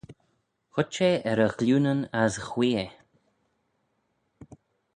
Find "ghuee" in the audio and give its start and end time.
2.47-2.75